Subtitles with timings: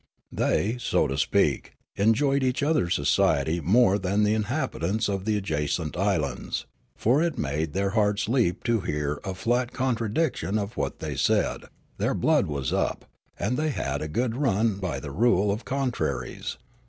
[0.35, 5.95] The}^ so to speak, enjoyed each other's society more than the inhabitants of the adjacent
[5.95, 11.15] islands; for it made their hearts leap to hear a flat contradiction of what they
[11.15, 11.65] said;
[11.99, 13.05] their blood was up,
[13.37, 16.57] and they had a good run by the rule of contraries.